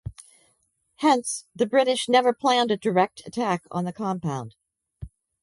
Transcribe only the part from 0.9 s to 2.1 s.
Hence, the British